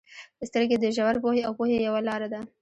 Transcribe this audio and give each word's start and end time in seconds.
•سترګې 0.47 0.77
د 0.79 0.85
ژور 0.95 1.15
پوهې 1.23 1.41
او 1.47 1.53
پوهې 1.59 1.77
یوه 1.87 2.01
لاره 2.07 2.27
ده. 2.33 2.41